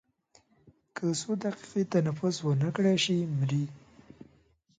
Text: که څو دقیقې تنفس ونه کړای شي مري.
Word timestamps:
که 0.95 1.05
څو 1.19 1.31
دقیقې 1.43 1.81
تنفس 1.93 2.35
ونه 2.41 2.69
کړای 2.75 2.97
شي 3.05 3.17
مري. 3.37 3.63